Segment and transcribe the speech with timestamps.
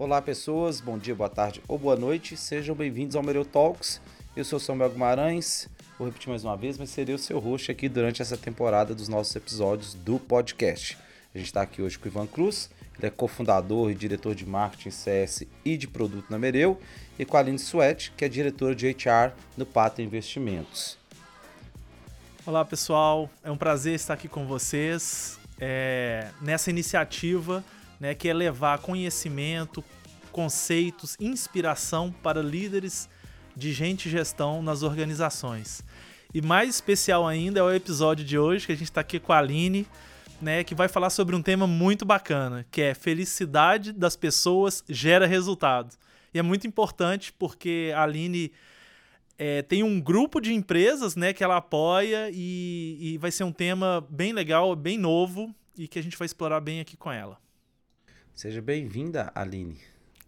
[0.00, 4.00] Olá, pessoas, bom dia, boa tarde ou boa noite, sejam bem-vindos ao Mereu Talks.
[4.36, 5.68] Eu sou Samuel Guimarães,
[5.98, 9.08] vou repetir mais uma vez, mas serei o seu host aqui durante essa temporada dos
[9.08, 10.96] nossos episódios do podcast.
[11.34, 14.46] A gente está aqui hoje com o Ivan Cruz, ele é cofundador e diretor de
[14.46, 16.80] marketing CS e de produto na Mereu,
[17.18, 20.96] e com a Aline Suete, que é diretora de HR no Pata Investimentos.
[22.46, 25.40] Olá, pessoal, é um prazer estar aqui com vocês.
[25.60, 27.64] É, nessa iniciativa
[28.00, 29.84] né, que é levar conhecimento,
[30.30, 33.08] conceitos, inspiração para líderes
[33.56, 35.82] de gente e gestão nas organizações.
[36.32, 39.32] E mais especial ainda é o episódio de hoje, que a gente está aqui com
[39.32, 39.86] a Aline,
[40.40, 45.26] né, que vai falar sobre um tema muito bacana, que é felicidade das pessoas gera
[45.26, 45.96] resultado.
[46.32, 48.52] E é muito importante porque a Aline
[49.38, 53.52] é, tem um grupo de empresas né, que ela apoia e, e vai ser um
[53.52, 57.38] tema bem legal, bem novo e que a gente vai explorar bem aqui com ela.
[58.38, 59.76] Seja bem-vinda, Aline.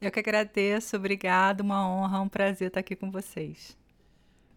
[0.01, 3.77] Eu que agradeço, obrigado, uma honra, um prazer estar aqui com vocês.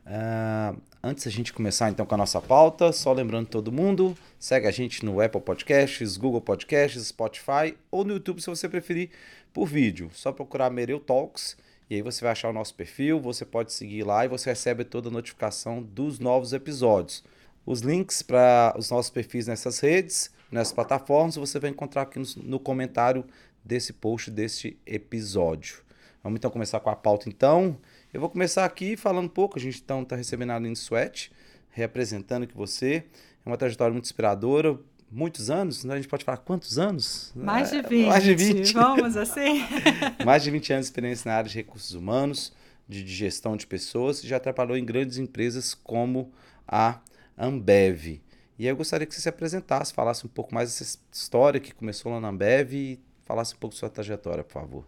[0.07, 4.65] Uh, antes da gente começar então com a nossa pauta, só lembrando todo mundo, segue
[4.65, 9.11] a gente no Apple Podcasts, Google Podcasts, Spotify ou no YouTube se você preferir
[9.53, 10.09] por vídeo.
[10.13, 11.55] Só procurar Mereu Talks
[11.91, 14.83] e aí você vai achar o nosso perfil, você pode seguir lá e você recebe
[14.83, 17.23] toda a notificação dos novos episódios.
[17.67, 22.25] Os links para os nossos perfis nessas redes nessas plataformas, você vai encontrar aqui no,
[22.43, 23.25] no comentário
[23.65, 25.81] desse post, deste episódio.
[26.21, 27.77] Vamos então começar com a pauta então.
[28.13, 31.31] Eu vou começar aqui falando um pouco, a gente então está recebendo a Aline Sweat,
[31.71, 33.03] representando que você
[33.43, 34.79] é uma trajetória muito inspiradora,
[35.11, 35.95] muitos anos, né?
[35.95, 37.31] a gente pode falar quantos anos?
[37.35, 38.05] Mais de 20.
[38.05, 38.73] É, mais de 20.
[38.73, 39.63] Vamos assim?
[40.23, 42.53] Mais de 20 anos de experiência na área de recursos humanos,
[42.87, 46.31] de, gestão de pessoas, e já trabalhou em grandes empresas como
[46.67, 46.99] a
[47.37, 48.21] Ambev.
[48.57, 52.11] E eu gostaria que você se apresentasse, falasse um pouco mais dessa história que começou
[52.11, 54.85] lá na Ambev e falasse um pouco da sua trajetória, por favor.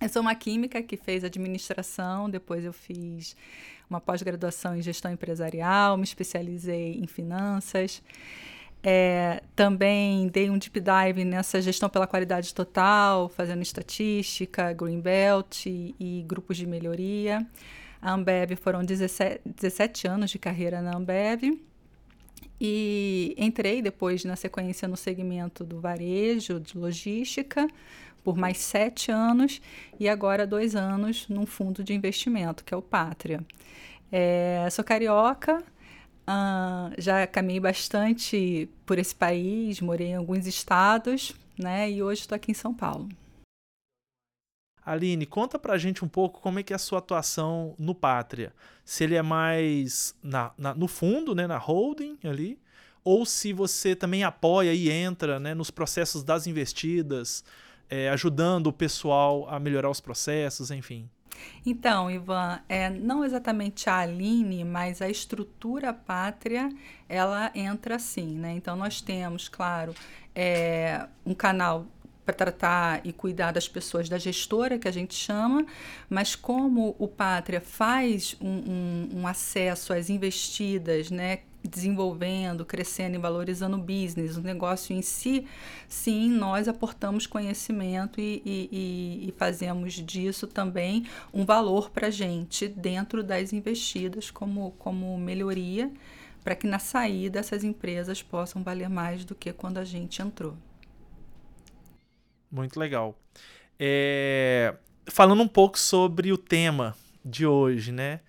[0.00, 3.36] Eu sou uma química que fez administração, depois eu fiz
[3.88, 8.02] uma pós-graduação em gestão empresarial, me especializei em finanças.
[8.82, 15.94] É, também dei um deep dive nessa gestão pela qualidade total, fazendo estatística, Greenbelt e,
[16.00, 17.46] e grupos de melhoria.
[18.00, 21.60] A Ambev foram 17, 17 anos de carreira na Ambev.
[22.60, 27.66] E entrei depois, na sequência, no segmento do varejo, de logística,
[28.22, 29.62] por mais sete anos,
[29.98, 33.44] e agora dois anos num fundo de investimento, que é o Pátria.
[34.12, 41.90] É, sou carioca, uh, já caminhei bastante por esse país, morei em alguns estados, né?
[41.90, 43.08] E hoje estou aqui em São Paulo.
[44.84, 48.52] Aline, conta pra gente um pouco como é que é a sua atuação no Pátria.
[48.84, 52.58] Se ele é mais na, na, no fundo, né, na holding ali,
[53.04, 57.44] ou se você também apoia e entra né, nos processos das investidas,
[57.88, 61.08] é, ajudando o pessoal a melhorar os processos, enfim.
[61.64, 66.68] Então, Ivan, é, não exatamente a Aline, mas a estrutura pátria,
[67.08, 68.52] ela entra assim, né?
[68.52, 69.94] Então, nós temos, claro,
[70.34, 71.86] é, um canal
[72.30, 75.66] para tratar e cuidar das pessoas da gestora, que a gente chama,
[76.08, 83.18] mas como o Pátria faz um, um, um acesso às investidas, né, desenvolvendo, crescendo e
[83.18, 85.46] valorizando o business, o negócio em si,
[85.88, 92.66] sim, nós aportamos conhecimento e, e, e fazemos disso também um valor para a gente
[92.66, 95.90] dentro das investidas como, como melhoria,
[96.42, 100.56] para que na saída essas empresas possam valer mais do que quando a gente entrou.
[102.50, 103.16] Muito legal.
[103.78, 104.74] É...
[105.06, 108.20] Falando um pouco sobre o tema de hoje, né?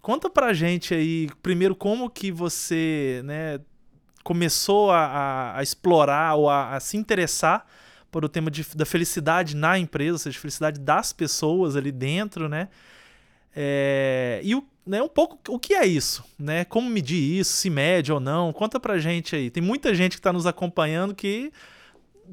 [0.00, 3.60] Conta pra gente aí, primeiro, como que você né,
[4.22, 7.66] começou a, a, a explorar ou a, a, se interessar
[8.10, 12.48] por o tema de, da felicidade na empresa, ou seja, felicidade das pessoas ali dentro,
[12.48, 12.68] né?
[13.54, 16.64] É, e o, né, um pouco o que é isso, né?
[16.64, 18.52] Como medir isso, se mede ou não?
[18.52, 19.50] Conta pra gente aí.
[19.50, 21.52] Tem muita gente que está nos acompanhando que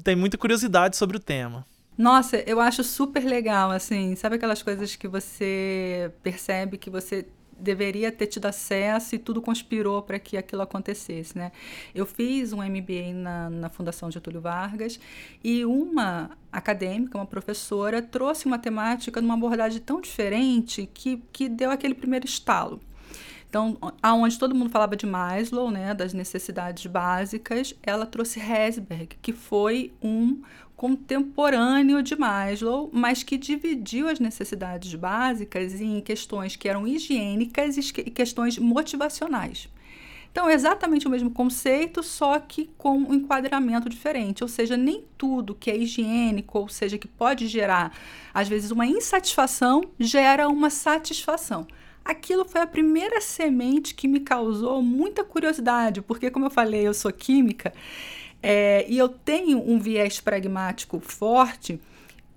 [0.02, 1.66] tem muita curiosidade sobre o tema.
[1.96, 7.26] Nossa, eu acho super legal, assim, sabe aquelas coisas que você percebe que você
[7.58, 11.52] deveria ter tido acesso e tudo conspirou para que aquilo acontecesse, né?
[11.94, 15.00] Eu fiz um MBA na, na Fundação Getúlio Vargas
[15.42, 21.70] e uma acadêmica, uma professora, trouxe uma temática numa abordagem tão diferente que, que deu
[21.70, 22.80] aquele primeiro estalo.
[23.48, 29.32] Então, aonde todo mundo falava de Maslow, né, das necessidades básicas, ela trouxe Herzberg, que
[29.32, 30.42] foi um
[30.76, 37.92] contemporâneo de Maslow, mas que dividiu as necessidades básicas em questões que eram higiênicas e
[38.10, 39.68] questões motivacionais.
[40.30, 44.42] Então, é exatamente o mesmo conceito, só que com um enquadramento diferente.
[44.42, 47.90] Ou seja, nem tudo que é higiênico, ou seja, que pode gerar,
[48.34, 51.66] às vezes, uma insatisfação, gera uma satisfação.
[52.06, 56.94] Aquilo foi a primeira semente que me causou muita curiosidade, porque, como eu falei, eu
[56.94, 57.72] sou química
[58.42, 61.80] é, e eu tenho um viés pragmático forte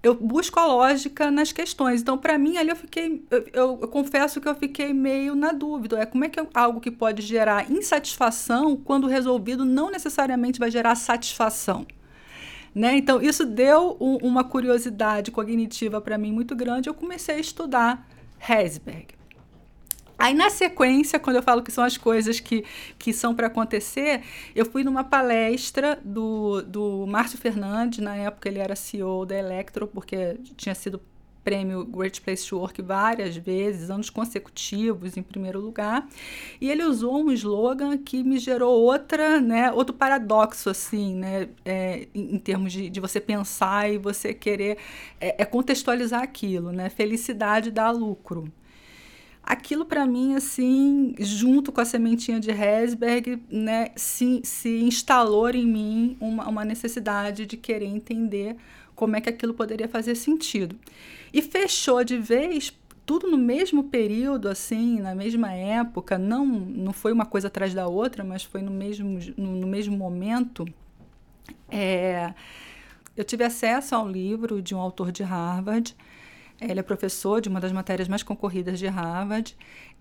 [0.01, 2.01] eu busco a lógica nas questões.
[2.01, 5.51] Então, para mim, ali eu fiquei, eu, eu, eu, confesso que eu fiquei meio na
[5.51, 5.99] dúvida.
[5.99, 10.71] É como é que é algo que pode gerar insatisfação, quando resolvido, não necessariamente vai
[10.71, 11.85] gerar satisfação.
[12.73, 12.95] Né?
[12.97, 16.87] Então, isso deu um, uma curiosidade cognitiva para mim muito grande.
[16.87, 18.07] Eu comecei a estudar
[18.47, 19.18] Herzberg.
[20.19, 22.65] Aí, na sequência, quando eu falo que são as coisas que,
[22.97, 24.21] que são para acontecer,
[24.53, 29.87] eu fui numa palestra do, do Márcio Fernandes, na época ele era CEO da Electro,
[29.87, 31.01] porque tinha sido
[31.41, 36.07] prêmio Great Place to Work várias vezes, anos consecutivos em primeiro lugar,
[36.59, 42.07] e ele usou um slogan que me gerou outra, né, outro paradoxo assim, né, é,
[42.13, 44.77] em, termos de, de você pensar e você querer
[45.19, 48.51] é, é contextualizar aquilo, né, felicidade dá lucro
[49.49, 55.65] aquilo para mim, assim, junto com a sementinha de Hesberg, né, se, se instalou em
[55.65, 58.55] mim uma, uma necessidade de querer entender
[58.93, 60.77] como é que aquilo poderia fazer sentido.
[61.33, 67.11] E fechou de vez tudo no mesmo período, assim, na mesma época, não, não foi
[67.11, 70.63] uma coisa atrás da outra, mas foi no mesmo, no, no mesmo momento.
[71.71, 72.35] É,
[73.17, 75.97] eu tive acesso a um livro de um autor de Harvard,
[76.61, 79.55] ele é professor de uma das matérias mais concorridas de Harvard,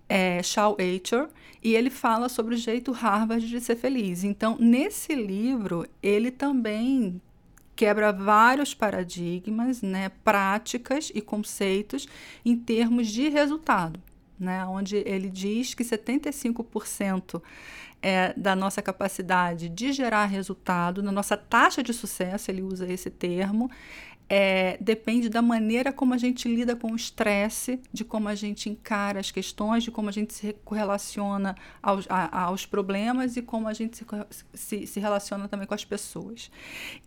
[0.07, 1.29] é Shaw Aitor,
[1.63, 4.23] e ele fala sobre o jeito Harvard de ser feliz.
[4.23, 7.21] Então, nesse livro, ele também
[7.75, 12.07] quebra vários paradigmas, né, práticas e conceitos
[12.43, 14.01] em termos de resultado,
[14.37, 17.41] né, onde ele diz que 75%
[18.01, 23.09] é, da nossa capacidade de gerar resultado, na nossa taxa de sucesso, ele usa esse
[23.09, 23.69] termo,
[24.29, 28.69] é, depende da maneira como a gente lida com o estresse, de como a gente
[28.69, 33.67] encara as questões, de como a gente se correlaciona aos, a, aos problemas e como
[33.67, 34.05] a gente se,
[34.53, 36.51] se, se, relaciona também com as pessoas.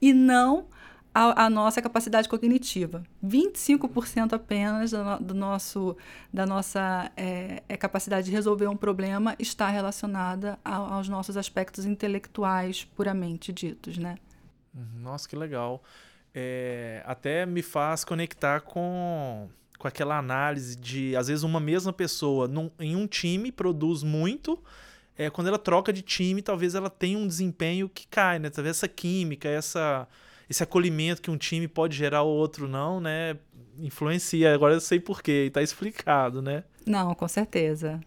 [0.01, 0.67] E não
[1.15, 3.05] a, a nossa capacidade cognitiva.
[3.25, 5.97] 25% apenas do, do, nosso,
[6.33, 11.85] da nossa é, é, capacidade de resolver um problema está relacionada a, aos nossos aspectos
[11.85, 14.17] intelectuais puramente ditos, né?
[14.75, 15.03] Uhum.
[15.03, 15.81] Nossa, que legal
[16.35, 19.49] é, até me faz conectar com,
[19.79, 24.59] com aquela análise de, às vezes, uma mesma pessoa num, em um time produz muito,
[25.17, 28.49] é, quando ela troca de time, talvez ela tenha um desempenho que cai, né?
[28.49, 30.09] Talvez essa química, essa,
[30.49, 33.37] esse acolhimento que um time pode gerar, o outro não, né?
[33.79, 34.55] Influencia.
[34.55, 36.65] Agora eu sei porquê, e tá explicado, né?
[36.87, 38.01] Não, com certeza.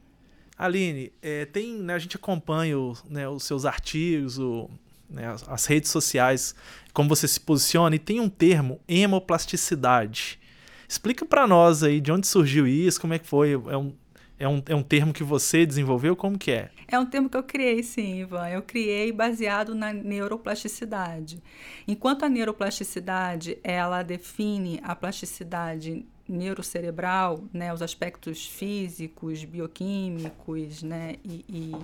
[0.58, 4.70] Aline, é, tem, né, a gente acompanha o, né, os seus artigos, o,
[5.10, 6.56] né, as, as, redes sociais,
[6.94, 10.40] como você se posiciona, e tem um termo, hemoplasticidade.
[10.88, 13.94] Explica para nós aí de onde surgiu isso, como é que foi, é um,
[14.38, 16.70] é um, é um termo que você desenvolveu, como que é?
[16.88, 18.48] É um termo que eu criei, sim, Ivan.
[18.50, 21.42] Eu criei baseado na neuroplasticidade.
[21.88, 31.46] Enquanto a neuroplasticidade, ela define a plasticidade neurocerebral, né, os aspectos físicos, bioquímicos, né, e,
[31.48, 31.76] e,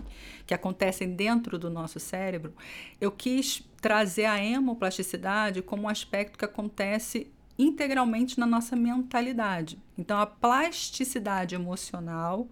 [0.46, 2.54] que acontecem dentro do nosso cérebro,
[3.00, 9.78] eu quis trazer a hemoplasticidade como um aspecto que acontece integralmente na nossa mentalidade.
[9.98, 12.48] Então, a plasticidade emocional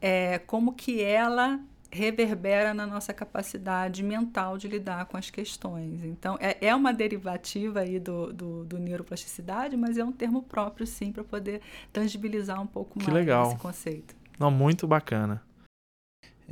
[0.00, 1.58] é como que ela
[1.90, 6.04] reverbera na nossa capacidade mental de lidar com as questões.
[6.04, 10.86] Então, é, é uma derivativa aí do, do, do neuroplasticidade, mas é um termo próprio,
[10.86, 11.60] sim, para poder
[11.92, 13.48] tangibilizar um pouco que mais legal.
[13.48, 14.14] esse conceito.
[14.38, 15.42] Não, muito bacana.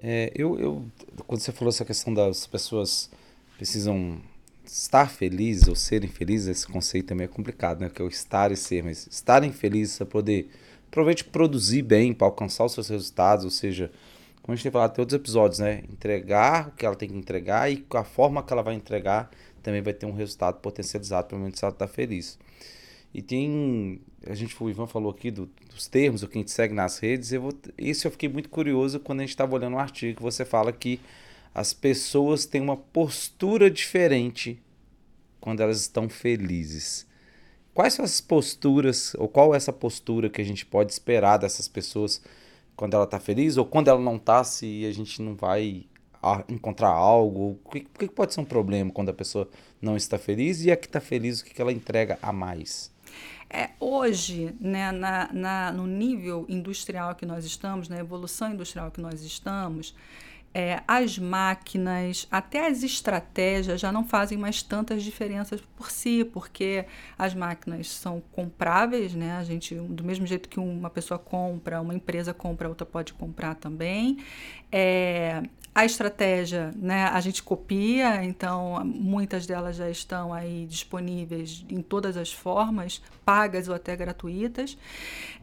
[0.03, 0.87] É, eu, eu,
[1.27, 3.11] quando você falou essa questão das pessoas
[3.57, 4.21] precisam
[4.65, 7.89] estar felizes ou serem felizes, esse conceito também é complicado, né?
[7.89, 10.51] Que é o estar e ser, mas estarem felizes para poder,
[10.91, 13.91] provavelmente, produzir bem, para alcançar os seus resultados, ou seja,
[14.45, 15.83] como a gente tem falado em outros episódios, né?
[15.91, 19.31] Entregar o que ela tem que entregar e a forma que ela vai entregar
[19.63, 22.39] também vai ter um resultado potencializado, pelo menos se ela está feliz.
[23.15, 24.03] E tem.
[24.27, 26.99] A gente, o Ivan falou aqui do, dos termos, o que a gente segue nas
[26.99, 27.33] redes.
[27.33, 30.23] Eu vou, isso eu fiquei muito curioso quando a gente estava olhando um artigo que
[30.23, 31.01] você fala que
[31.55, 34.63] as pessoas têm uma postura diferente
[35.41, 37.07] quando elas estão felizes.
[37.73, 41.67] Quais são essas posturas, ou qual é essa postura que a gente pode esperar dessas
[41.67, 42.21] pessoas
[42.77, 45.87] quando ela está feliz, ou quando ela não está, se a gente não vai
[46.49, 47.59] encontrar algo?
[47.65, 49.49] O que, que pode ser um problema quando a pessoa
[49.81, 52.93] não está feliz e a que está feliz, o que, que ela entrega a mais?
[53.49, 59.01] É, hoje, né, na, na, no nível industrial que nós estamos, na evolução industrial que
[59.01, 59.95] nós estamos,
[60.55, 66.87] é, as máquinas, até as estratégias já não fazem mais tantas diferenças por si, porque
[67.19, 69.37] as máquinas são compráveis, né?
[69.37, 73.57] A gente, do mesmo jeito que uma pessoa compra, uma empresa compra, outra pode comprar
[73.57, 74.19] também.
[74.71, 75.43] É,
[75.75, 82.17] a estratégia, né, a gente copia, então muitas delas já estão aí disponíveis em todas
[82.17, 84.79] as formas, pagas ou até gratuitas.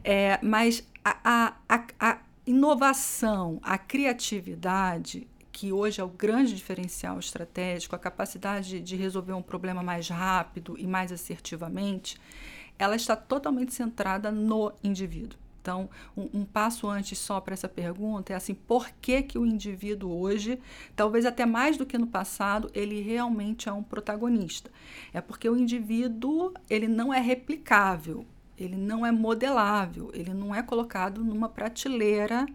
[0.02, 7.94] É, mas a, a, a inovação, a criatividade, que hoje é o grande diferencial estratégico,
[7.94, 12.20] a capacidade de resolver um problema mais rápido e mais assertivamente,
[12.78, 15.38] ela está totalmente centrada no indivíduo.
[15.60, 19.46] Então, um, um, passo antes só para essa pergunta é assim, por que, que o
[19.46, 20.58] indivíduo hoje,
[20.96, 24.68] talvez até mais do que no passado, ele realmente é um protagonista?
[25.12, 28.26] É porque o indivíduo, ele não é replicável
[28.58, 32.46] ele não é modelável, ele não é colocado numa prateleira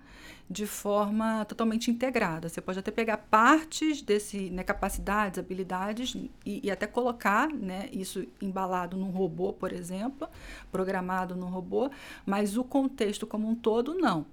[0.49, 2.47] de forma totalmente integrada.
[2.47, 8.25] Você pode até pegar partes desse, né, capacidades, habilidades e, e, até colocar né, isso
[8.41, 10.27] embalado num robô, por exemplo,
[10.71, 11.91] programado num robô,
[12.25, 14.25] mas o contexto como um todo não.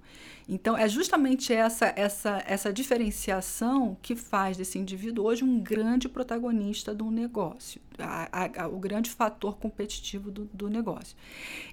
[0.47, 6.93] Então, é justamente essa, essa, essa diferenciação que faz desse indivíduo hoje um grande protagonista
[6.93, 11.17] do negócio, a, a, o grande fator competitivo do, do negócio.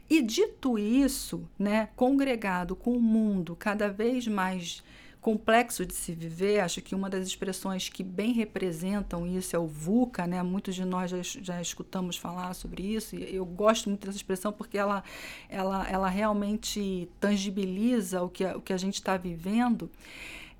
[0.09, 4.83] E dito isso, né, congregado com o mundo cada vez mais
[5.23, 6.59] complexo de se viver.
[6.59, 10.43] Acho que uma das expressões que bem representam isso é o VUCA, né?
[10.43, 13.15] Muitos de nós já, já escutamos falar sobre isso.
[13.15, 15.05] E eu gosto muito dessa expressão porque ela,
[15.49, 19.89] ela, ela realmente tangibiliza o que, o que a gente está vivendo.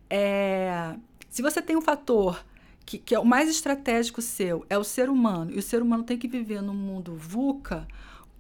[0.09, 0.95] É,
[1.29, 2.45] se você tem um fator
[2.87, 6.05] que, que é o mais estratégico seu, é o ser humano, e o ser humano
[6.05, 7.89] tem que viver no mundo VUCA,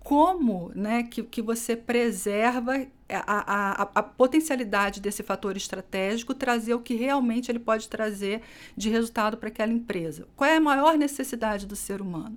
[0.03, 6.81] como né, que, que você preserva a, a, a, potencialidade desse fator estratégico, trazer o
[6.81, 8.43] que realmente ele pode trazer
[8.77, 10.27] de resultado para aquela empresa.
[10.35, 12.37] Qual é a maior necessidade do ser humano?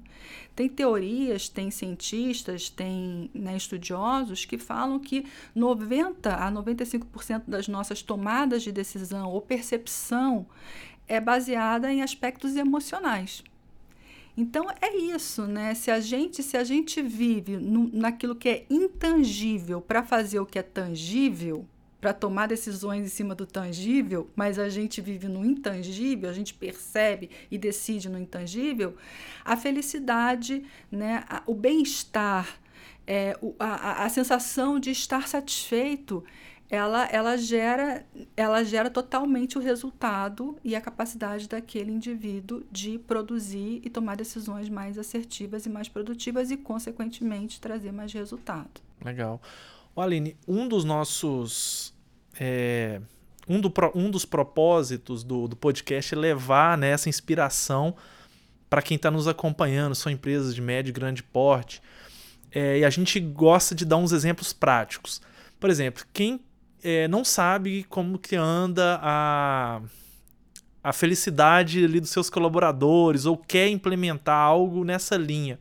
[0.55, 8.03] Tem teorias, tem cientistas, tem né, estudiosos que falam que 90 a 95% das nossas
[8.03, 10.45] tomadas de decisão ou percepção
[11.07, 13.43] é baseada em aspectos emocionais.
[14.37, 15.73] Então é isso, né?
[15.73, 20.45] Se a gente, se a gente vive no, naquilo que é intangível para fazer o
[20.45, 21.65] que é tangível,
[22.01, 26.53] para tomar decisões em cima do tangível, mas a gente vive no intangível, a gente
[26.53, 28.95] percebe e decide no intangível,
[29.43, 32.59] a felicidade, né, o bem-estar,
[33.07, 36.23] é, a, a sensação de estar satisfeito,
[36.69, 38.05] ela, ela, gera,
[38.35, 44.67] ela gera totalmente o resultado e a capacidade daquele indivíduo de produzir e tomar decisões
[44.67, 48.81] mais assertivas e mais produtivas e, consequentemente, trazer mais resultado.
[49.03, 49.39] Legal.
[49.95, 51.93] O Aline, um dos nossos.
[52.39, 52.99] É,
[53.47, 57.95] um, do, um dos propósitos do, do podcast é levar né, essa inspiração
[58.69, 61.81] para quem está nos acompanhando, são empresas de médio e grande porte.
[62.51, 65.21] É, e a gente gosta de dar uns exemplos práticos.
[65.59, 66.41] Por exemplo, quem
[66.83, 69.81] é, não sabe como que anda a,
[70.83, 75.59] a felicidade ali dos seus colaboradores ou quer implementar algo nessa linha.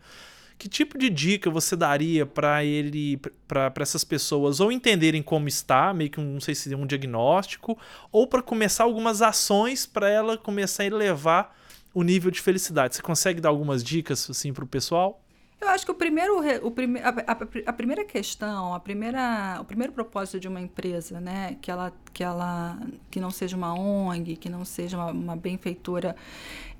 [0.59, 3.19] Que tipo de dica você daria para ele,
[3.49, 7.77] para essas pessoas, ou entenderem como está, meio que não sei se um diagnóstico,
[8.13, 11.57] ou para começar algumas ações para ela começar a elevar
[11.93, 12.97] o nível de felicidade?
[12.97, 15.24] Você consegue dar algumas dicas assim para o pessoal?
[15.65, 19.65] Eu acho que o primeiro, o prime, a, a, a, primeira questão, a primeira, o
[19.65, 22.79] primeiro propósito de uma empresa, né, que ela, que ela,
[23.11, 26.15] que não seja uma ONG, que não seja uma, uma benfeitora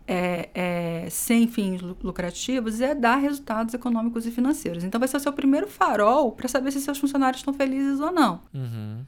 [0.07, 4.85] é, é, sem fins lucrativos, é dar resultados econômicos e financeiros.
[4.85, 8.13] Então, vai ser o seu primeiro farol para saber se seus funcionários estão felizes ou
[8.13, 8.43] não.
[8.53, 9.05] Uhum.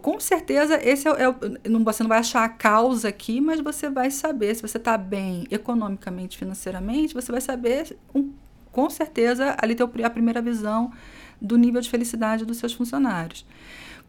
[0.00, 3.90] Com certeza, esse é, é, não, você não vai achar a causa aqui, mas você
[3.90, 8.32] vai saber se você está bem economicamente, financeiramente, você vai saber um
[8.72, 10.90] com certeza ali tem a primeira visão
[11.40, 13.44] do nível de felicidade dos seus funcionários.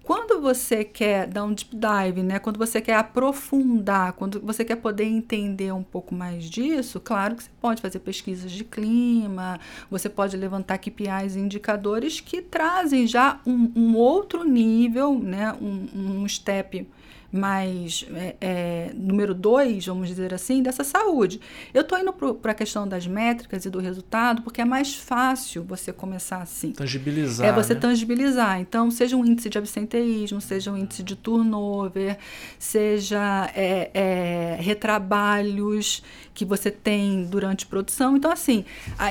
[0.04, 4.76] Quando você quer dar um deep dive, né, quando você quer aprofundar, quando você quer
[4.76, 9.58] poder entender um pouco mais disso, claro que você pode fazer pesquisas de clima,
[9.90, 16.22] você pode levantar KPIs e indicadores que trazem já um, um outro nível, né, um,
[16.22, 16.86] um step
[17.34, 21.42] mais é, é, número dois, vamos dizer assim, dessa saúde.
[21.74, 25.64] Eu estou indo para a questão das métricas e do resultado porque é mais fácil
[25.64, 26.72] você começar assim.
[26.72, 27.48] Tangibilizar.
[27.48, 27.80] É você né?
[27.80, 28.62] tangibilizar.
[28.62, 32.20] Então, seja um índice de absenteísmo, seja um índice de turnover,
[32.60, 38.18] seja é, é retrabalhos que você tem durante produção.
[38.18, 38.66] Então, assim,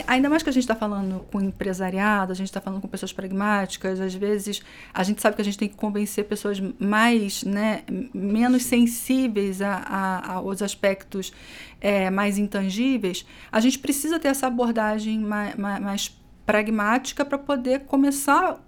[0.06, 3.12] ainda mais que a gente está falando com empresariado, a gente está falando com pessoas
[3.12, 4.62] pragmáticas, às vezes
[4.92, 9.74] a gente sabe que a gente tem que convencer pessoas mais, né, menos sensíveis a,
[9.74, 11.32] a, aos aspectos
[11.80, 17.80] é, mais intangíveis, a gente precisa ter essa abordagem mais, mais, mais pragmática para poder
[17.80, 18.58] começar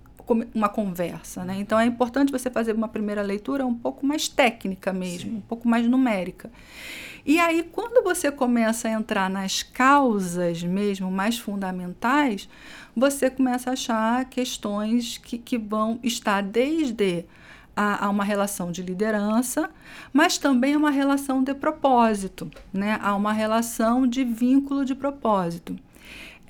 [0.55, 1.57] uma conversa, né?
[1.59, 5.37] Então é importante você fazer uma primeira leitura um pouco mais técnica mesmo, Sim.
[5.37, 6.51] um pouco mais numérica.
[7.27, 12.49] E aí, quando você começa a entrar nas causas mesmo mais fundamentais,
[12.95, 17.25] você começa a achar questões que, que vão estar desde
[17.75, 19.71] a, a, uma relação de liderança,
[20.13, 22.99] mas também a uma relação de propósito, né?
[23.03, 25.77] a uma relação de vínculo de propósito.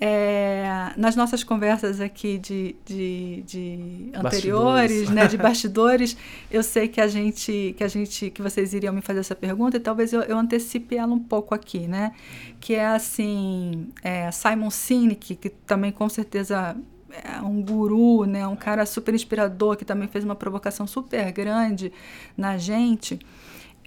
[0.01, 6.17] É, nas nossas conversas aqui de, de, de anteriores, né, de bastidores,
[6.51, 9.77] eu sei que a gente, que a gente, que vocês iriam me fazer essa pergunta
[9.77, 12.13] e talvez eu, eu antecipe ela um pouco aqui, né?
[12.59, 16.77] Que é assim, é, Simon Sinek, que também com certeza
[17.23, 21.93] é um guru, né, um cara super inspirador que também fez uma provocação super grande
[22.37, 23.19] na gente,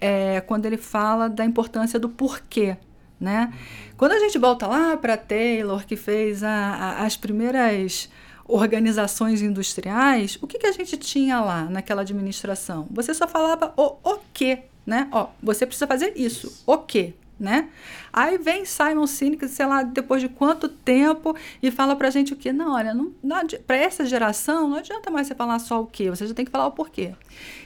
[0.00, 2.76] é, quando ele fala da importância do porquê,
[3.20, 3.52] né?
[3.96, 8.08] Quando a gente volta lá para Taylor, que fez a, a, as primeiras
[8.46, 12.86] organizações industriais, o que, que a gente tinha lá naquela administração?
[12.90, 15.08] Você só falava o, o quê, né?
[15.12, 17.14] Ó, você precisa fazer isso, o quê?
[17.38, 17.68] Né?
[18.12, 22.36] Aí vem Simon Sinek, sei lá, depois de quanto tempo, e fala pra gente o
[22.36, 22.52] quê?
[22.52, 26.10] Não, olha, não, não para essa geração não adianta mais você falar só o quê,
[26.10, 27.14] você já tem que falar o porquê.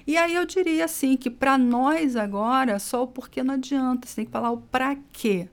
[0.07, 4.17] E aí eu diria assim que para nós agora só o porquê não adianta, você
[4.17, 5.49] tem que falar o para quê.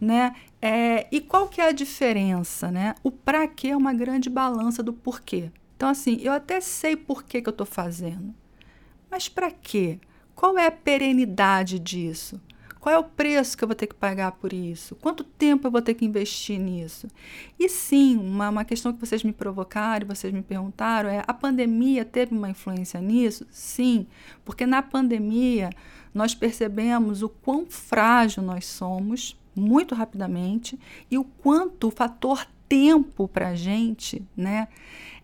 [0.00, 0.34] Né?
[0.60, 2.72] É, e qual que é a diferença?
[2.72, 2.96] Né?
[3.04, 5.52] O para quê é uma grande balança do porquê.
[5.76, 8.34] Então, assim, eu até sei por que, que eu estou fazendo,
[9.08, 10.00] mas para quê?
[10.34, 12.40] Qual é a perenidade disso?
[12.88, 14.96] Qual é o preço que eu vou ter que pagar por isso?
[14.96, 17.06] Quanto tempo eu vou ter que investir nisso?
[17.58, 22.02] E sim, uma, uma questão que vocês me provocaram, vocês me perguntaram, é: a pandemia
[22.02, 23.46] teve uma influência nisso?
[23.50, 24.06] Sim,
[24.42, 25.68] porque na pandemia
[26.14, 30.80] nós percebemos o quão frágil nós somos muito rapidamente
[31.10, 34.68] e o quanto o fator tempo para a gente, né?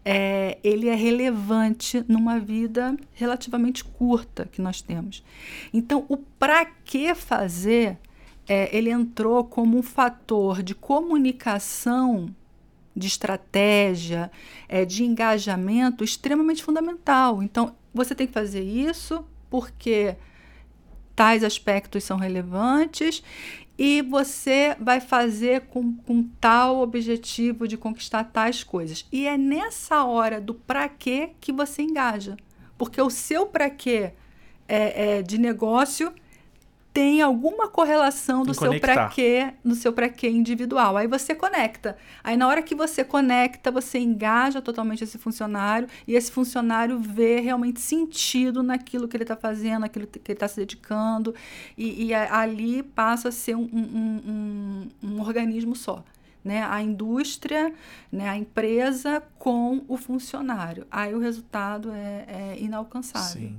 [0.04, 5.24] é, ele é relevante numa vida relativamente curta que nós temos.
[5.72, 7.98] Então, o para que fazer,
[8.46, 12.28] é, ele entrou como um fator de comunicação,
[12.94, 14.30] de estratégia,
[14.68, 17.42] é, de engajamento extremamente fundamental.
[17.42, 20.16] Então, você tem que fazer isso porque
[21.16, 23.22] tais aspectos são relevantes
[23.76, 29.06] e você vai fazer com, com tal objetivo de conquistar tais coisas.
[29.10, 32.36] E é nessa hora do para quê que você engaja.
[32.78, 34.12] Porque o seu para quê
[34.68, 36.12] é, é, de negócio
[36.94, 40.96] tem alguma correlação do seu para quê, no seu para quê individual.
[40.96, 41.96] Aí você conecta.
[42.22, 47.40] Aí na hora que você conecta, você engaja totalmente esse funcionário e esse funcionário vê
[47.40, 51.34] realmente sentido naquilo que ele está fazendo, naquilo que ele está se dedicando
[51.76, 56.04] e, e, ali passa a ser um, um, um, um organismo só.
[56.44, 57.72] Né, a indústria,
[58.12, 60.86] né, a empresa com o funcionário.
[60.90, 63.48] Aí o resultado é, é inalcançável.
[63.48, 63.56] Sim.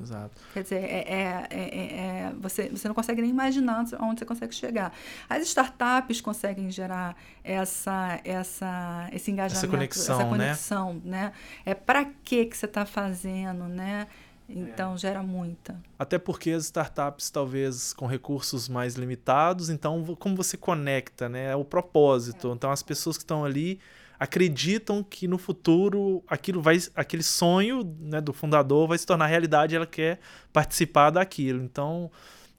[0.00, 0.42] Exato.
[0.52, 4.54] Quer dizer, é, é, é, é, você, você não consegue nem imaginar onde você consegue
[4.54, 4.92] chegar.
[5.28, 11.00] As startups conseguem gerar essa, essa, esse engajamento, essa conexão, essa conexão né?
[11.04, 11.32] né?
[11.64, 14.06] É para que que você está fazendo, né?
[14.48, 14.98] Então é.
[14.98, 15.80] gera muita.
[15.98, 21.52] Até porque as startups talvez com recursos mais limitados, então como você conecta, né?
[21.52, 22.52] É o propósito.
[22.54, 23.80] Então as pessoas que estão ali
[24.18, 29.76] acreditam que no futuro aquilo vai, aquele sonho né, do fundador vai se tornar realidade
[29.76, 30.20] ela quer
[30.52, 31.62] participar daquilo.
[31.62, 32.10] Então,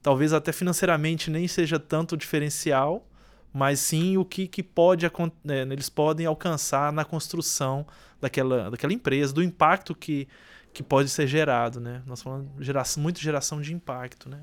[0.02, 3.06] talvez até financeiramente nem seja tanto diferencial,
[3.52, 5.04] mas sim o que, que pode
[5.44, 7.86] né, eles podem alcançar na construção
[8.20, 10.28] daquela, daquela empresa, do impacto que,
[10.72, 11.80] que pode ser gerado.
[11.80, 12.02] Né?
[12.06, 14.28] Nós falamos geração, muito geração de impacto.
[14.28, 14.42] Né?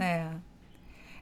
[0.00, 0.30] É,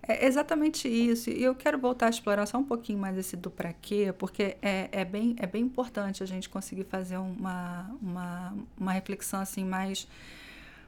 [0.07, 1.31] é exatamente isso.
[1.31, 4.57] E eu quero voltar a explorar só um pouquinho mais esse do para quê, porque
[4.61, 9.65] é, é, bem, é bem importante a gente conseguir fazer uma, uma, uma reflexão assim
[9.65, 10.09] mais,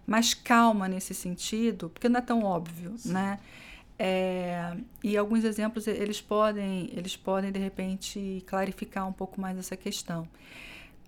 [0.06, 3.12] mais calma nesse sentido, porque não é tão óbvio, Sim.
[3.12, 3.38] né?
[3.96, 9.76] É, e alguns exemplos eles podem, eles podem de repente clarificar um pouco mais essa
[9.76, 10.28] questão.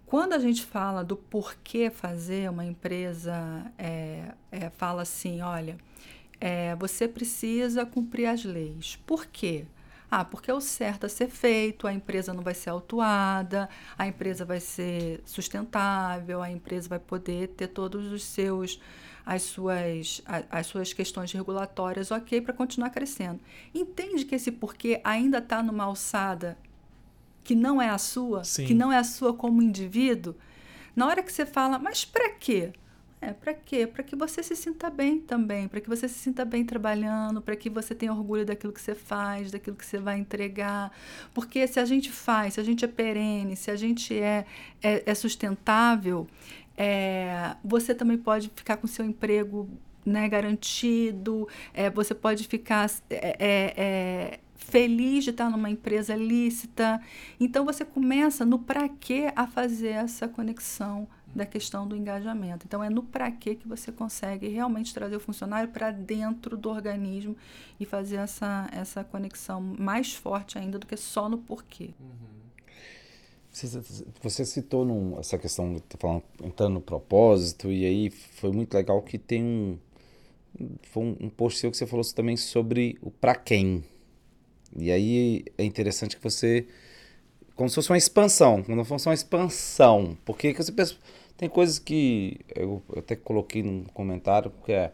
[0.06, 3.34] Quando a gente fala do porquê fazer, uma empresa
[3.76, 5.76] é, é, fala assim, olha,
[6.40, 8.96] é, você precisa cumprir as leis.
[9.06, 9.64] Por quê?
[10.10, 13.68] Ah, porque é o certo a ser feito, a empresa não vai ser autuada,
[13.98, 18.80] a empresa vai ser sustentável, a empresa vai poder ter todos os seus
[19.26, 23.40] as suas, as suas questões regulatórias ok para continuar crescendo.
[23.74, 26.56] Entende que esse porquê ainda está numa alçada
[27.42, 28.66] que não é a sua, Sim.
[28.66, 30.36] que não é a sua como indivíduo?
[30.94, 32.72] Na hora que você fala, mas para quê?
[33.20, 33.86] É, para quê?
[33.86, 37.56] Para que você se sinta bem também, para que você se sinta bem trabalhando, para
[37.56, 40.92] que você tenha orgulho daquilo que você faz, daquilo que você vai entregar.
[41.32, 44.44] Porque se a gente faz, se a gente é perene, se a gente é,
[44.82, 46.26] é, é sustentável,
[46.76, 49.68] é, você também pode ficar com seu emprego
[50.04, 57.00] né, garantido, é, você pode ficar é, é, é, feliz de estar numa empresa lícita.
[57.40, 62.66] Então você começa no para quê a fazer essa conexão da questão do engajamento.
[62.66, 66.70] Então, é no para quê que você consegue realmente trazer o funcionário para dentro do
[66.70, 67.36] organismo
[67.78, 71.90] e fazer essa, essa conexão mais forte ainda do que só no porquê.
[72.00, 72.36] Uhum.
[74.22, 79.00] Você, citou num, essa questão, tá falando, entrando no propósito, e aí foi muito legal
[79.00, 79.78] que tem um.
[80.82, 83.82] Foi um, um post seu que você falou também sobre o para quem.
[84.76, 86.66] E aí é interessante que você.
[87.54, 90.18] Como se fosse uma expansão, como se fosse uma expansão.
[90.26, 90.96] Porque você pensa
[91.36, 94.92] tem coisas que eu até coloquei num comentário, que é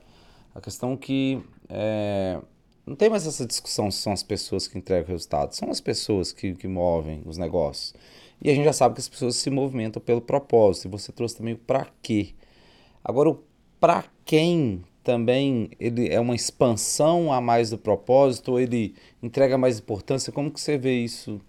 [0.55, 2.41] a questão que é,
[2.87, 5.81] não tem mais essa discussão se são as pessoas que entregam o resultado, são as
[5.81, 7.95] pessoas que, que movem os negócios.
[8.41, 11.37] E a gente já sabe que as pessoas se movimentam pelo propósito, e você trouxe
[11.37, 12.35] também o para quê.
[13.05, 13.43] Agora, o
[13.79, 19.79] para quem também ele é uma expansão a mais do propósito, ou ele entrega mais
[19.79, 20.33] importância?
[20.33, 21.41] Como que você vê isso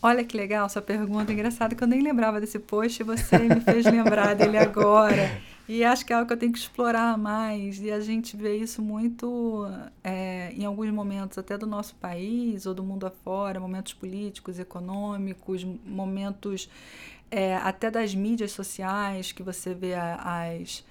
[0.00, 1.32] Olha que legal sua pergunta.
[1.32, 5.28] Engraçado que eu nem lembrava desse post e você me fez lembrar dele agora.
[5.68, 7.80] E acho que é algo que eu tenho que explorar mais.
[7.80, 9.66] E a gente vê isso muito
[10.02, 15.64] é, em alguns momentos, até do nosso país ou do mundo afora momentos políticos, econômicos,
[15.84, 16.70] momentos
[17.30, 20.86] é, até das mídias sociais, que você vê as.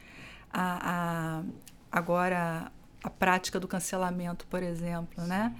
[0.51, 1.43] A, a,
[1.91, 2.71] agora
[3.07, 5.55] a prática do cancelamento, por exemplo, né?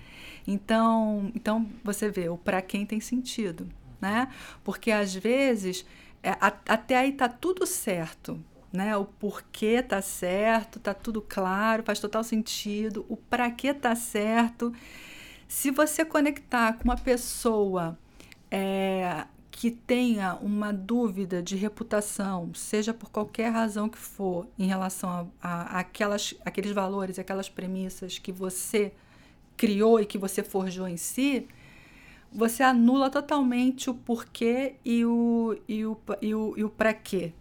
[0.46, 3.68] Então, então você vê, o para quem tem sentido,
[4.00, 4.28] né?
[4.64, 5.86] Porque às vezes
[6.22, 8.40] é, a, até aí tá tudo certo,
[8.72, 8.96] né?
[8.98, 13.06] O porquê tá certo, tá tudo claro, faz total sentido.
[13.10, 14.74] O para que tá certo.
[15.48, 17.98] Se você conectar com uma pessoa
[18.52, 19.26] é,
[19.58, 25.78] que tenha uma dúvida de reputação, seja por qualquer razão que for, em relação a,
[25.78, 28.94] a aquelas, aqueles valores, aquelas premissas que você
[29.58, 31.48] criou e que você forjou em si,
[32.32, 37.34] você anula totalmente o porquê e o, e o, e o, e o para quê.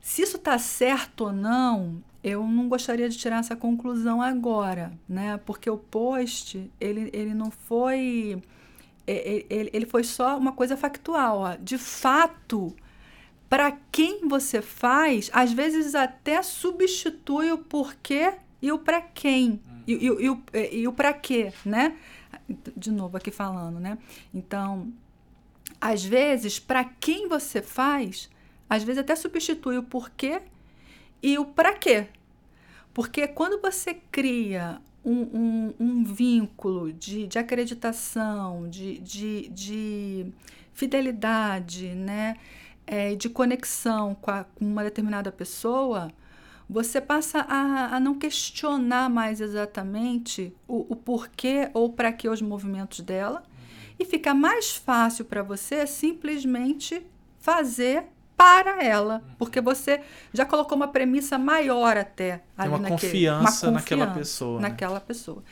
[0.00, 5.38] Se isso está certo ou não, eu não gostaria de tirar essa conclusão agora, né?
[5.44, 8.42] Porque o post, ele, ele não foi...
[9.06, 11.38] Ele, ele foi só uma coisa factual.
[11.38, 11.56] Ó.
[11.56, 12.74] De fato,
[13.48, 19.60] para quem você faz, às vezes até substitui o porquê e o para quem.
[19.86, 20.42] E, e, e, o,
[20.72, 21.96] e o para quê, né?
[22.76, 23.98] De novo aqui falando, né?
[24.34, 24.92] Então,
[25.80, 28.28] às vezes, para quem você faz,
[28.68, 30.42] às vezes até substitui o porquê
[31.22, 32.08] e o para quê.
[32.92, 40.26] Porque quando você cria um, um, um vínculo de, de acreditação, de, de, de
[40.74, 42.36] fidelidade, né?
[42.88, 46.08] É, de conexão com, a, com uma determinada pessoa,
[46.68, 52.40] você passa a, a não questionar mais exatamente o, o porquê ou para que os
[52.40, 53.42] movimentos dela
[53.98, 57.04] e fica mais fácil para você simplesmente
[57.40, 58.04] fazer
[58.36, 60.00] para ela, porque você
[60.32, 64.60] já colocou uma premissa maior até ali uma, naquele, confiança uma confiança naquela pessoa.
[64.60, 64.68] Né?
[64.68, 65.02] Naquela né?
[65.06, 65.42] pessoa.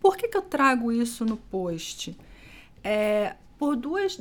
[0.00, 2.16] Por que, que eu trago isso no post?
[2.82, 4.18] É, por, duas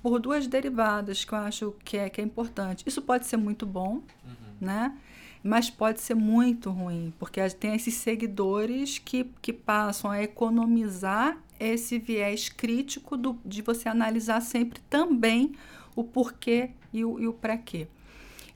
[0.00, 2.84] por duas derivadas que eu acho que é, que é importante.
[2.86, 4.36] Isso pode ser muito bom, uhum.
[4.60, 4.96] né?
[5.42, 11.98] mas pode ser muito ruim, porque tem esses seguidores que, que passam a economizar esse
[11.98, 15.52] viés crítico do, de você analisar sempre também
[16.00, 17.88] o porquê e o, e o para quê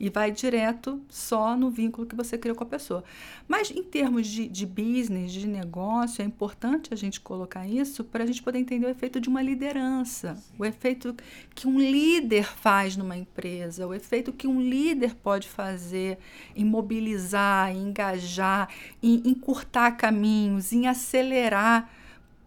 [0.02, 3.04] e vai direto só no vínculo que você criou com a pessoa.
[3.46, 8.24] Mas em termos de, de business, de negócio, é importante a gente colocar isso para
[8.24, 10.54] a gente poder entender o efeito de uma liderança, Sim.
[10.58, 11.14] o efeito
[11.54, 16.18] que um líder faz numa empresa, o efeito que um líder pode fazer
[16.56, 21.88] em mobilizar, em engajar, em encurtar caminhos, em acelerar.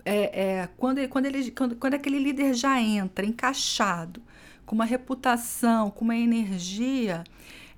[0.08, 4.22] É, é, quando, quando, ele, quando, quando aquele líder já entra encaixado,
[4.66, 7.24] com uma reputação, com uma energia,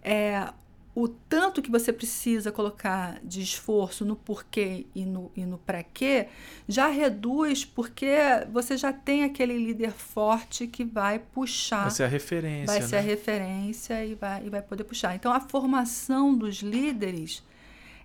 [0.02, 0.47] é,
[0.95, 5.84] o tanto que você precisa colocar de esforço no porquê e no, e no para
[5.84, 6.28] quê
[6.67, 8.15] já reduz, porque
[8.52, 11.84] você já tem aquele líder forte que vai puxar.
[11.84, 12.65] Vai ser a referência.
[12.65, 12.88] Vai né?
[12.88, 15.13] ser a referência e vai, e vai poder puxar.
[15.13, 17.43] Então, a formação dos líderes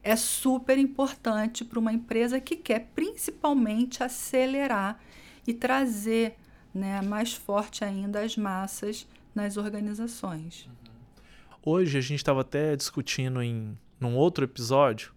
[0.03, 5.01] é super importante para uma empresa que quer principalmente acelerar
[5.47, 6.37] e trazer
[6.75, 10.69] né, mais forte ainda as massas nas organizações.
[11.65, 15.15] Hoje a gente estava até discutindo em num outro episódio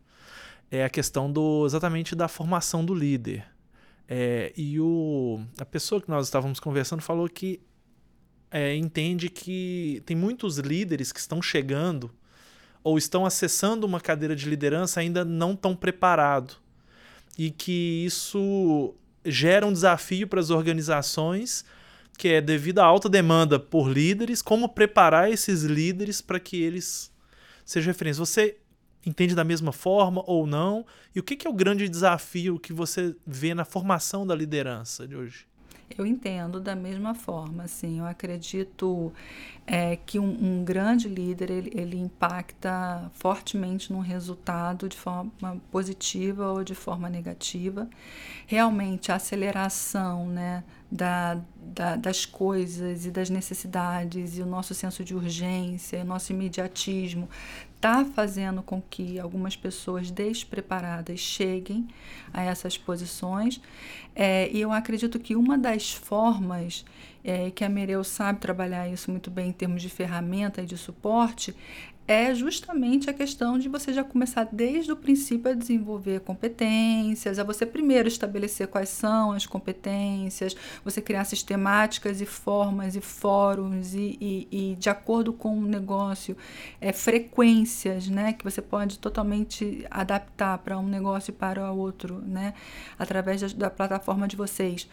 [0.70, 3.46] é a questão do exatamente da formação do líder.
[4.08, 7.60] É, e o, a pessoa que nós estávamos conversando falou que
[8.52, 12.12] é, entende que tem muitos líderes que estão chegando
[12.84, 16.56] ou estão acessando uma cadeira de liderança ainda não tão preparado
[17.38, 18.94] e que isso
[19.26, 21.66] gera um desafio para as organizações
[22.18, 27.12] que é devido à alta demanda por líderes, como preparar esses líderes para que eles
[27.66, 28.24] sejam referência.
[28.26, 28.58] Você
[29.06, 30.86] entende da mesma forma ou não?
[31.14, 35.08] E o que, que é o grande desafio que você vê na formação da liderança
[35.08, 35.46] de hoje?
[35.90, 39.14] Eu entendo da mesma forma, assim, eu acredito
[39.68, 45.32] é, que um, um, grande líder ele, ele impacta fortemente no resultado de forma
[45.72, 47.88] positiva ou de forma negativa.
[48.48, 55.04] Realmente a aceleração, né, da, da, das coisas e das necessidades e o nosso senso
[55.04, 57.30] de urgência, o nosso imediatismo
[57.86, 61.88] está fazendo com que algumas pessoas despreparadas cheguem
[62.34, 63.62] a essas posições.
[64.16, 66.84] É, e eu acredito que uma das formas
[67.24, 70.78] é, que a Mereu sabe trabalhar isso muito bem em termos de ferramenta e de
[70.78, 71.56] suporte
[72.08, 77.44] é justamente a questão de você já começar desde o princípio a desenvolver competências, a
[77.44, 84.18] você primeiro estabelecer quais são as competências, você criar sistemáticas e formas e fóruns e,
[84.22, 86.38] e, e de acordo com o negócio,
[86.80, 92.22] é, frequências né, que você pode totalmente adaptar para um negócio e para o outro,
[92.22, 92.54] né,
[93.00, 94.88] através da, da plataforma de vocês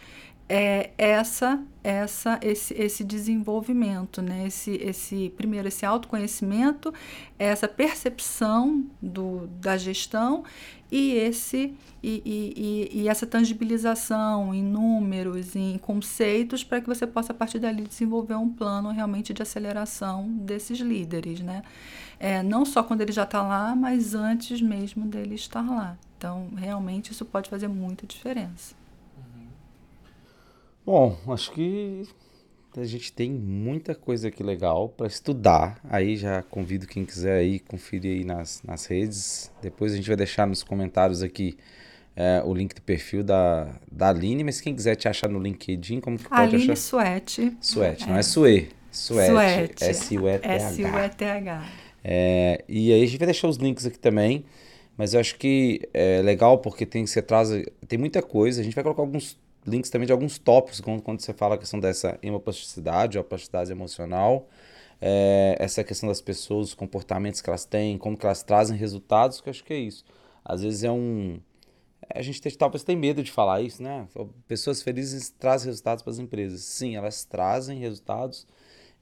[0.47, 4.47] é essa essa esse, esse desenvolvimento né?
[4.47, 6.93] Esse esse primeiro esse autoconhecimento
[7.37, 10.43] essa percepção do, da gestão
[10.91, 17.31] e esse e, e, e, essa tangibilização em números em conceitos para que você possa
[17.31, 21.63] a partir dali desenvolver um plano realmente de aceleração desses líderes né?
[22.19, 25.97] É, não só quando ele já está lá mas antes mesmo dele estar lá.
[26.17, 28.82] Então realmente isso pode fazer muita diferença
[30.85, 32.03] Bom, acho que
[32.75, 35.79] a gente tem muita coisa aqui legal para estudar.
[35.89, 39.51] Aí já convido quem quiser aí conferir aí nas, nas redes.
[39.61, 41.57] Depois a gente vai deixar nos comentários aqui
[42.15, 45.99] é, o link do perfil da, da Aline, mas quem quiser te achar no LinkedIn,
[45.99, 46.75] como que pode Aline achar?
[46.75, 47.57] Suete.
[47.61, 48.07] Suete, é.
[48.07, 48.69] não é Sue.
[48.91, 49.83] Suete.
[49.83, 50.53] S-U-E-T-H.
[50.53, 51.65] S-U-E-T-H.
[52.03, 54.45] É, e aí a gente vai deixar os links aqui também.
[54.95, 57.49] Mas eu acho que é legal porque tem, você traz,
[57.87, 58.61] tem muita coisa.
[58.61, 61.79] A gente vai colocar alguns links também de alguns tópicos, quando, você fala a questão
[61.79, 64.47] dessa hemoplasticidade, ou plasticidade emocional,
[65.01, 69.41] é, essa questão das pessoas, os comportamentos que elas têm, como que elas trazem resultados,
[69.41, 70.05] que eu acho que é isso.
[70.43, 71.39] Às vezes é um...
[72.13, 74.07] A gente tem, talvez tem medo de falar isso, né?
[74.47, 76.61] Pessoas felizes trazem resultados para as empresas.
[76.61, 78.45] Sim, elas trazem resultados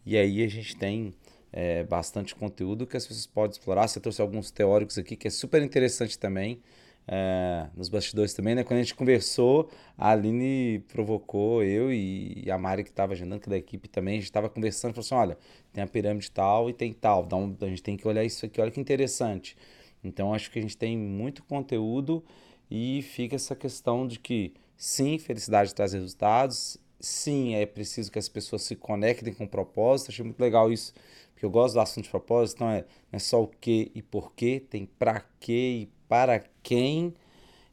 [0.05, 1.13] e aí a gente tem
[1.51, 3.87] é, bastante conteúdo que as pessoas podem explorar.
[3.87, 6.61] Você trouxe alguns teóricos aqui que é super interessante também
[7.07, 8.63] é, nos bastidores também, né?
[8.63, 13.49] Quando a gente conversou, a Aline provocou eu e a Mari, que estava agendando, que
[13.49, 15.37] é da equipe também, a gente estava conversando, falou assim, olha,
[15.73, 18.61] tem a pirâmide tal e tem tal, então a gente tem que olhar isso aqui,
[18.61, 19.57] olha que interessante.
[20.03, 22.23] Então, acho que a gente tem muito conteúdo
[22.69, 28.29] e fica essa questão de que, sim, felicidade traz resultados, sim, é preciso que as
[28.29, 30.93] pessoas se conectem com o propósito, achei muito legal isso,
[31.33, 34.01] porque eu gosto do assunto de propósito, então é, não é só o que e
[34.01, 37.13] porquê, tem para que e para quem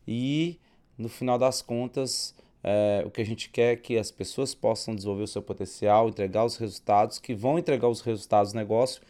[0.07, 0.59] e
[0.97, 4.95] no final das contas é, o que a gente quer é que as pessoas possam
[4.95, 9.01] desenvolver o seu potencial, entregar os resultados, que vão entregar os resultados do negócio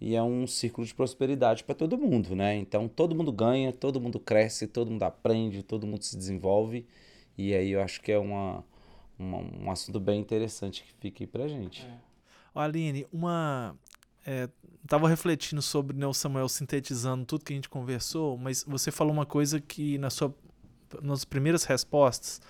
[0.00, 2.56] e é um círculo de prosperidade para todo mundo, né?
[2.56, 6.86] Então todo mundo ganha, todo mundo cresce, todo mundo aprende, todo mundo se desenvolve
[7.36, 8.64] e aí eu acho que é uma,
[9.18, 11.84] uma um assunto bem interessante que fica aí para gente.
[11.84, 12.08] É.
[12.54, 13.76] Aline, uma
[14.28, 14.46] é,
[14.86, 19.10] tava refletindo sobre né, o Samuel sintetizando tudo que a gente conversou, mas você falou
[19.10, 20.34] uma coisa que na sua
[21.02, 22.40] nas primeiras respostas,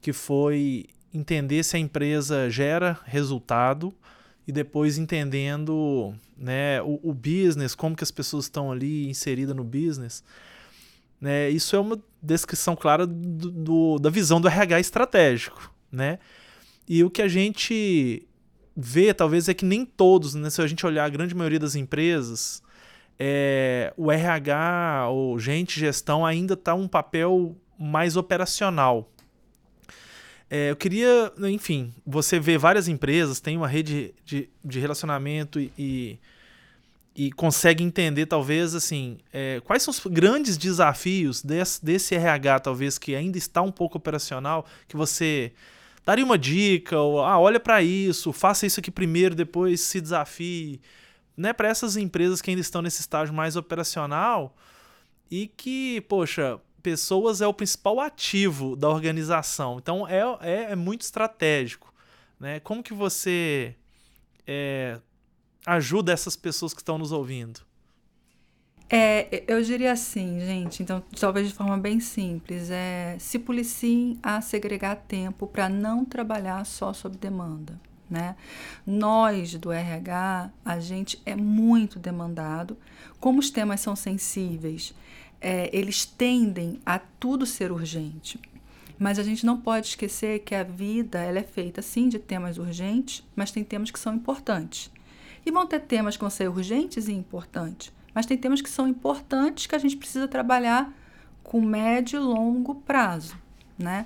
[0.00, 3.92] que foi entender se a empresa gera resultado
[4.46, 9.64] e depois entendendo né, o, o business, como que as pessoas estão ali inseridas no
[9.64, 10.24] business.
[11.20, 15.72] Né, isso é uma descrição clara do, do, da visão do RH estratégico.
[15.90, 16.18] Né?
[16.88, 18.28] E o que a gente
[18.80, 20.48] vê, talvez, é que nem todos, né?
[20.48, 22.62] Se a gente olhar a grande maioria das empresas,
[23.18, 29.10] é, o RH ou gente gestão ainda está um papel mais operacional.
[30.48, 35.70] É, eu queria, enfim, você vê várias empresas, tem uma rede de, de relacionamento e,
[35.78, 36.18] e,
[37.14, 42.98] e consegue entender, talvez, assim, é, quais são os grandes desafios desse, desse RH, talvez,
[42.98, 45.52] que ainda está um pouco operacional, que você
[46.10, 50.80] daria uma dica, ou ah, olha para isso, faça isso aqui primeiro, depois se desafie,
[51.36, 54.56] né, para essas empresas que ainda estão nesse estágio mais operacional
[55.30, 59.78] e que, poxa, pessoas é o principal ativo da organização.
[59.78, 61.94] Então é, é, é muito estratégico.
[62.40, 62.58] Né?
[62.58, 63.76] Como que você
[64.44, 64.98] é,
[65.64, 67.60] ajuda essas pessoas que estão nos ouvindo?
[68.92, 74.40] É, eu diria assim, gente, então talvez de forma bem simples, é se policiem a
[74.40, 77.80] segregar tempo para não trabalhar só sob demanda.
[78.10, 78.34] Né?
[78.84, 82.76] Nós do RH, a gente é muito demandado.
[83.20, 84.92] Como os temas são sensíveis,
[85.40, 88.40] é, eles tendem a tudo ser urgente.
[88.98, 92.58] Mas a gente não pode esquecer que a vida ela é feita sim de temas
[92.58, 94.90] urgentes, mas tem temas que são importantes.
[95.46, 97.92] E vão ter temas que vão ser urgentes e importantes.
[98.14, 100.92] Mas tem temas que são importantes que a gente precisa trabalhar
[101.42, 103.36] com médio e longo prazo.
[103.78, 104.04] Né?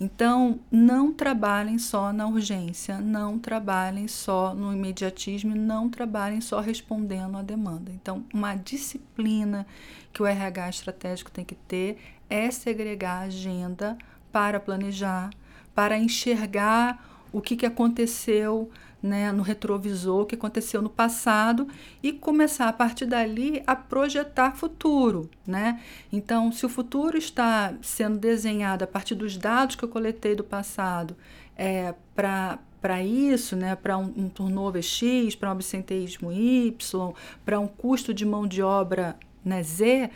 [0.00, 7.36] Então, não trabalhem só na urgência, não trabalhem só no imediatismo, não trabalhem só respondendo
[7.36, 7.92] à demanda.
[7.92, 9.66] Então, uma disciplina
[10.10, 11.98] que o RH estratégico tem que ter
[12.30, 13.98] é segregar a agenda
[14.32, 15.28] para planejar,
[15.74, 18.70] para enxergar o que, que aconteceu
[19.02, 21.66] né, no retrovisor, o que aconteceu no passado
[22.02, 25.80] e começar a partir dali a projetar futuro, né?
[26.12, 30.44] Então, se o futuro está sendo desenhado a partir dos dados que eu coletei do
[30.44, 31.16] passado,
[31.56, 37.12] é, para para isso, né, para um, um turnover X, para um absenteísmo Y,
[37.44, 40.10] para um custo de mão de obra né, Z,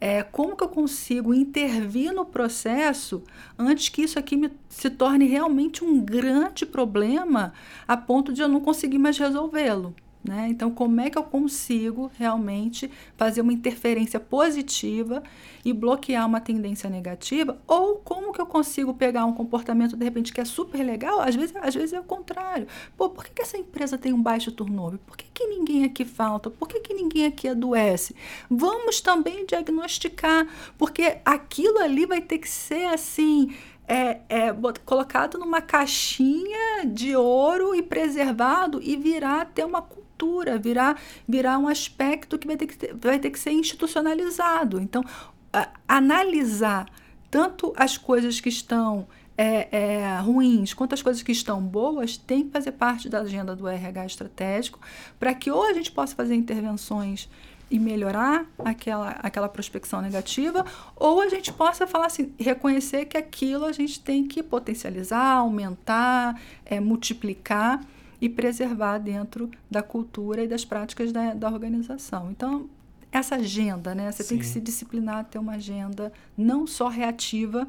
[0.00, 3.22] é, como que eu consigo intervir no processo
[3.58, 7.52] antes que isso aqui me, se torne realmente um grande problema
[7.86, 9.94] a ponto de eu não conseguir mais resolvê-lo.
[10.22, 10.48] Né?
[10.50, 15.22] Então, como é que eu consigo realmente fazer uma interferência positiva
[15.64, 17.58] e bloquear uma tendência negativa?
[17.66, 21.20] Ou como que eu consigo pegar um comportamento, de repente, que é super legal?
[21.20, 22.66] Às vezes, às vezes é o contrário.
[22.98, 24.98] Pô, por que, que essa empresa tem um baixo turnover?
[25.06, 26.50] Por que, que ninguém aqui falta?
[26.50, 28.14] Por que, que ninguém aqui adoece?
[28.50, 33.54] Vamos também diagnosticar, porque aquilo ali vai ter que ser assim
[33.90, 34.54] é, é,
[34.84, 39.82] colocado numa caixinha de ouro e preservado e virar até uma
[40.20, 44.80] cultura, virar, virar um aspecto que vai ter que, ter, vai ter que ser institucionalizado.
[44.80, 45.02] Então,
[45.88, 46.86] analisar
[47.30, 49.06] tanto as coisas que estão
[49.38, 53.56] é, é, ruins quanto as coisas que estão boas tem que fazer parte da agenda
[53.56, 54.78] do RH estratégico
[55.18, 57.28] para que ou a gente possa fazer intervenções
[57.70, 63.64] e melhorar aquela, aquela prospecção negativa, ou a gente possa falar assim, reconhecer que aquilo
[63.64, 67.80] a gente tem que potencializar, aumentar, é, multiplicar
[68.20, 72.30] e preservar dentro da cultura e das práticas da, da organização.
[72.30, 72.68] Então,
[73.10, 74.10] essa agenda, né?
[74.10, 74.28] Você Sim.
[74.30, 77.66] tem que se disciplinar a ter uma agenda não só reativa,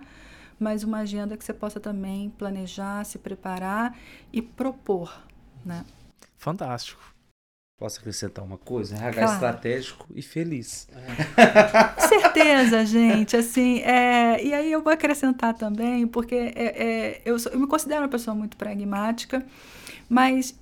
[0.60, 3.98] mas uma agenda que você possa também planejar, se preparar
[4.32, 5.12] e propor,
[5.66, 5.84] né?
[6.38, 7.12] Fantástico.
[7.82, 8.96] Posso acrescentar uma coisa?
[8.96, 9.34] RH claro.
[9.34, 10.88] estratégico e feliz.
[11.36, 12.00] É.
[12.08, 13.36] Certeza, gente.
[13.36, 17.66] Assim, é, e aí eu vou acrescentar também, porque é, é, eu, sou, eu me
[17.66, 19.44] considero uma pessoa muito pragmática,
[20.12, 20.54] mas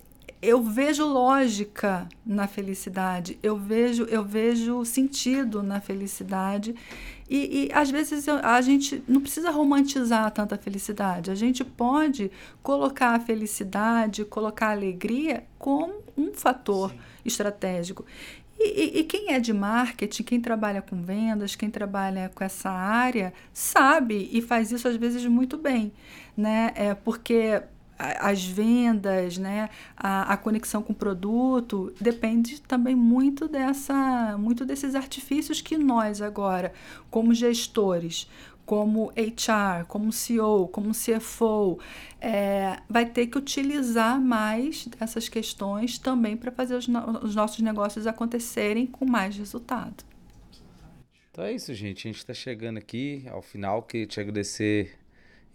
[0.44, 6.76] eu vejo lógica na felicidade, eu vejo, eu vejo sentido na felicidade.
[7.28, 11.32] E, e às vezes eu, a gente não precisa romantizar tanta felicidade.
[11.32, 12.30] A gente pode
[12.62, 17.00] colocar a felicidade, colocar a alegria como um fator Sim.
[17.26, 18.06] estratégico.
[18.60, 22.70] E, e, e, quem é de marketing, quem trabalha com vendas, quem trabalha com essa
[22.70, 25.92] área, sabe e faz isso às vezes muito bem,
[26.38, 26.72] né?
[26.76, 27.64] É porque
[28.00, 34.96] as vendas, né, a, a, conexão com o produto, depende também muito dessa, muito desses
[34.96, 36.72] artifícios que nós agora,
[37.12, 38.26] como gestores,
[38.66, 41.80] como HR, como CEO, como CFO,
[42.22, 47.60] é, vai ter que utilizar mais dessas questões também para fazer os, no os nossos
[47.60, 50.06] negócios acontecerem com mais resultado.
[51.32, 52.08] Então é isso, gente.
[52.08, 53.82] A gente está chegando aqui ao final.
[53.82, 55.00] Queria te agradecer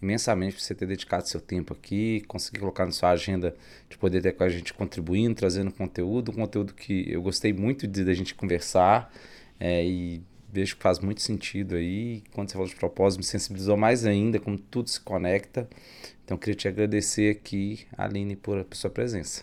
[0.01, 3.55] imensamente por você ter dedicado seu tempo aqui, conseguir colocar na sua agenda
[3.89, 7.87] de poder ter com a gente contribuindo, trazendo conteúdo, um conteúdo que eu gostei muito
[7.87, 9.13] de da gente conversar
[9.59, 12.23] é, e vejo que faz muito sentido aí.
[12.33, 15.69] Quando você falou de propósito, me sensibilizou mais ainda como tudo se conecta.
[16.25, 19.43] Então, queria te agradecer aqui, Aline, por, por sua presença.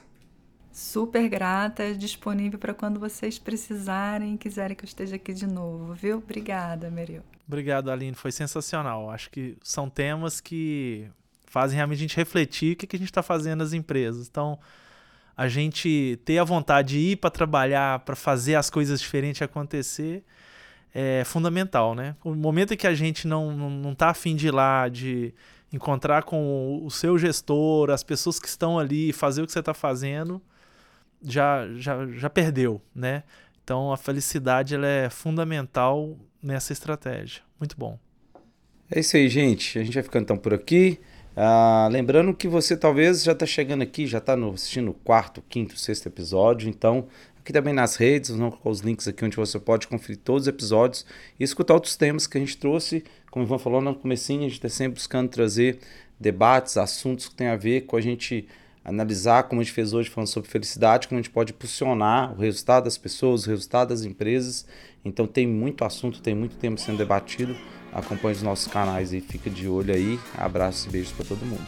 [0.71, 6.17] Super grata, disponível para quando vocês precisarem quiserem que eu esteja aqui de novo, viu?
[6.17, 7.21] Obrigada, Meril.
[7.51, 8.15] Obrigado, Aline.
[8.15, 9.09] Foi sensacional.
[9.11, 11.05] Acho que são temas que
[11.45, 14.25] fazem realmente a gente refletir o que, a gente está fazendo nas empresas.
[14.25, 14.57] Então,
[15.35, 20.23] a gente ter a vontade de ir para trabalhar, para fazer as coisas diferentes acontecer,
[20.95, 22.15] é fundamental, né?
[22.23, 25.33] O momento em que a gente não, não, não tá afim de ir lá, de
[25.73, 29.73] encontrar com o seu gestor, as pessoas que estão ali, fazer o que você está
[29.73, 30.41] fazendo,
[31.21, 33.23] já, já, já perdeu, né?
[33.61, 37.41] Então a felicidade ela é fundamental nessa estratégia.
[37.59, 37.99] Muito bom.
[38.89, 39.79] É isso aí, gente.
[39.79, 40.99] A gente vai ficando então por aqui.
[41.35, 45.77] Ah, lembrando que você talvez já está chegando aqui, já está assistindo o quarto, quinto,
[45.77, 46.69] sexto episódio.
[46.69, 47.07] Então,
[47.39, 50.47] aqui também nas redes, vamos colocar os links aqui onde você pode conferir todos os
[50.47, 51.05] episódios
[51.39, 53.03] e escutar outros temas que a gente trouxe.
[53.29, 55.79] Como o Ivan falou no comecinho, a gente está sempre buscando trazer
[56.19, 58.47] debates, assuntos que tem a ver com a gente
[58.83, 62.41] analisar, como a gente fez hoje falando sobre felicidade, como a gente pode impulsionar o
[62.41, 64.65] resultado das pessoas, o resultado das empresas.
[65.03, 67.55] Então tem muito assunto, tem muito tema sendo debatido.
[67.91, 70.19] Acompanhe os nossos canais e fica de olho aí.
[70.37, 71.67] Abraços e beijos para todo mundo.